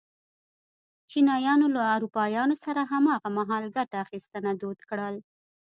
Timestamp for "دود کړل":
4.61-5.15